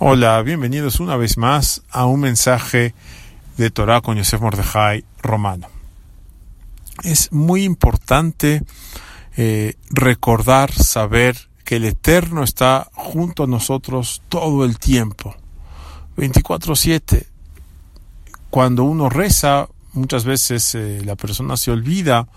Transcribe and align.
Hola, 0.00 0.40
bienvenidos 0.42 1.00
una 1.00 1.16
vez 1.16 1.38
más 1.38 1.82
a 1.90 2.06
un 2.06 2.20
mensaje 2.20 2.94
de 3.56 3.70
Torah 3.70 4.00
con 4.00 4.16
Yosef 4.16 4.40
Mordejai 4.40 5.04
Romano. 5.20 5.66
Es 7.02 7.32
muy 7.32 7.64
importante 7.64 8.62
eh, 9.36 9.74
recordar, 9.90 10.72
saber 10.72 11.48
que 11.64 11.76
el 11.76 11.84
Eterno 11.84 12.44
está 12.44 12.88
junto 12.94 13.42
a 13.42 13.46
nosotros 13.48 14.22
todo 14.28 14.64
el 14.64 14.78
tiempo, 14.78 15.34
24/7. 16.16 17.26
Cuando 18.50 18.84
uno 18.84 19.08
reza, 19.08 19.66
muchas 19.94 20.24
veces 20.24 20.76
eh, 20.76 21.02
la 21.04 21.16
persona 21.16 21.56
se 21.56 21.72
olvida 21.72 22.28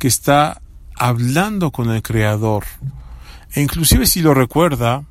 que 0.00 0.08
está 0.08 0.60
hablando 0.96 1.70
con 1.70 1.92
el 1.92 2.02
Creador. 2.02 2.64
E 3.54 3.62
inclusive 3.62 4.04
si 4.06 4.20
lo 4.20 4.34
recuerda, 4.34 5.04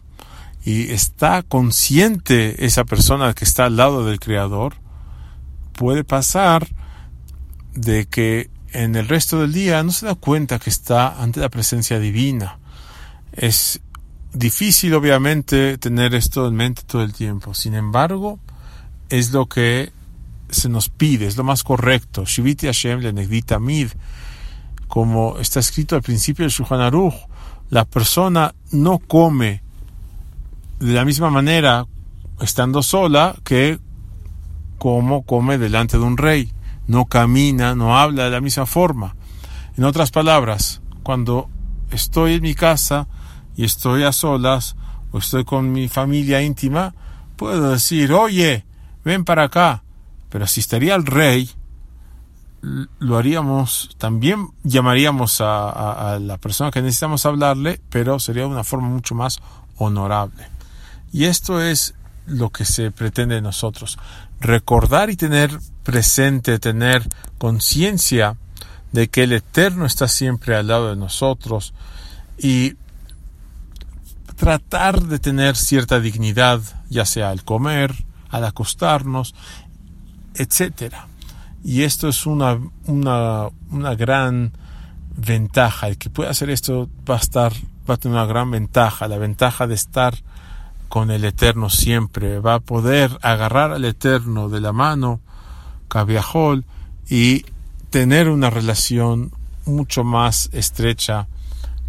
y 0.65 0.91
está 0.91 1.43
consciente 1.43 2.65
esa 2.65 2.85
persona 2.85 3.33
que 3.33 3.43
está 3.43 3.65
al 3.65 3.75
lado 3.75 4.05
del 4.05 4.19
Creador, 4.19 4.75
puede 5.73 6.03
pasar 6.03 6.67
de 7.73 8.05
que 8.05 8.49
en 8.71 8.95
el 8.95 9.07
resto 9.07 9.41
del 9.41 9.53
día 9.53 9.83
no 9.83 9.91
se 9.91 10.05
da 10.05 10.15
cuenta 10.15 10.59
que 10.59 10.69
está 10.69 11.21
ante 11.21 11.39
la 11.39 11.49
presencia 11.49 11.99
divina. 11.99 12.59
Es 13.33 13.81
difícil, 14.33 14.93
obviamente, 14.93 15.77
tener 15.77 16.15
esto 16.15 16.47
en 16.47 16.55
mente 16.55 16.83
todo 16.85 17.03
el 17.03 17.13
tiempo. 17.13 17.53
Sin 17.53 17.75
embargo, 17.75 18.39
es 19.09 19.31
lo 19.31 19.47
que 19.47 19.91
se 20.49 20.69
nos 20.69 20.89
pide, 20.89 21.27
es 21.27 21.37
lo 21.37 21.43
más 21.43 21.63
correcto. 21.63 22.25
Shiviti 22.25 22.67
Hashem 22.67 22.99
le 22.99 23.13
mid, 23.59 23.89
como 24.87 25.39
está 25.39 25.59
escrito 25.59 25.95
al 25.95 26.01
principio 26.01 26.43
del 26.43 26.51
Shulchan 26.51 27.11
la 27.69 27.85
persona 27.85 28.53
no 28.71 28.99
come 28.99 29.62
de 30.83 30.93
la 30.93 31.05
misma 31.05 31.29
manera 31.29 31.87
estando 32.41 32.83
sola 32.83 33.37
que 33.45 33.79
como 34.77 35.23
come 35.23 35.57
delante 35.57 35.97
de 35.97 36.03
un 36.03 36.17
rey. 36.17 36.51
No 36.87 37.05
camina, 37.05 37.73
no 37.73 37.97
habla 37.97 38.25
de 38.25 38.31
la 38.31 38.41
misma 38.41 38.65
forma. 38.65 39.15
En 39.77 39.85
otras 39.85 40.11
palabras, 40.11 40.81
cuando 41.01 41.49
estoy 41.89 42.33
en 42.33 42.41
mi 42.41 42.53
casa 42.53 43.07
y 43.55 43.63
estoy 43.63 44.03
a 44.03 44.11
solas 44.11 44.75
o 45.13 45.19
estoy 45.19 45.45
con 45.45 45.71
mi 45.71 45.87
familia 45.87 46.41
íntima, 46.41 46.93
puedo 47.37 47.71
decir, 47.71 48.11
oye, 48.11 48.65
ven 49.05 49.23
para 49.23 49.43
acá. 49.43 49.83
Pero 50.29 50.47
si 50.47 50.59
estaría 50.59 50.95
el 50.95 51.05
rey, 51.05 51.49
lo 52.99 53.17
haríamos, 53.17 53.95
también 53.97 54.49
llamaríamos 54.63 55.39
a, 55.39 56.13
a 56.13 56.19
la 56.19 56.37
persona 56.37 56.71
que 56.71 56.81
necesitamos 56.81 57.25
hablarle, 57.25 57.79
pero 57.89 58.19
sería 58.19 58.43
de 58.43 58.49
una 58.49 58.65
forma 58.65 58.89
mucho 58.89 59.15
más 59.15 59.39
honorable. 59.77 60.51
Y 61.13 61.25
esto 61.25 61.61
es 61.61 61.93
lo 62.25 62.49
que 62.49 62.65
se 62.65 62.89
pretende 62.89 63.35
de 63.35 63.41
nosotros. 63.41 63.99
Recordar 64.39 65.11
y 65.11 65.15
tener 65.15 65.59
presente, 65.83 66.57
tener 66.57 67.07
conciencia 67.37 68.35
de 68.91 69.07
que 69.09 69.23
el 69.23 69.33
Eterno 69.33 69.85
está 69.85 70.07
siempre 70.07 70.55
al 70.55 70.67
lado 70.67 70.89
de 70.89 70.95
nosotros 70.95 71.73
y 72.37 72.73
tratar 74.35 75.03
de 75.03 75.19
tener 75.19 75.55
cierta 75.55 75.99
dignidad, 75.99 76.61
ya 76.89 77.05
sea 77.05 77.29
al 77.29 77.43
comer, 77.43 77.93
al 78.29 78.45
acostarnos, 78.45 79.35
etc. 80.33 80.95
Y 81.63 81.83
esto 81.83 82.07
es 82.07 82.25
una, 82.25 82.59
una, 82.87 83.49
una 83.69 83.93
gran 83.93 84.51
ventaja. 85.15 85.89
El 85.89 85.99
que 85.99 86.09
pueda 86.09 86.31
hacer 86.31 86.49
esto 86.49 86.89
va 87.07 87.15
a 87.15 87.19
estar, 87.19 87.53
va 87.87 87.93
a 87.93 87.97
tener 87.97 88.17
una 88.17 88.25
gran 88.25 88.49
ventaja, 88.49 89.07
la 89.07 89.19
ventaja 89.19 89.67
de 89.67 89.75
estar 89.75 90.15
con 90.93 91.09
el 91.09 91.25
Eterno 91.25 91.71
siempre, 91.71 92.37
va 92.39 92.53
a 92.53 92.59
poder 92.59 93.17
agarrar 93.23 93.71
al 93.71 93.83
Eterno 93.83 94.47
de 94.47 94.61
la 94.61 94.73
mano, 94.73 95.21
cabiajol, 95.87 96.65
y 97.09 97.47
tener 97.89 98.29
una 98.29 98.51
relación 98.51 99.31
mucho 99.65 100.03
más 100.03 100.51
estrecha 100.53 101.25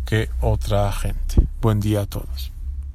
que 0.06 0.30
otra 0.40 0.90
gente. 0.90 1.46
Buen 1.60 1.80
día 1.80 2.00
a 2.00 2.06
todos. 2.06 2.53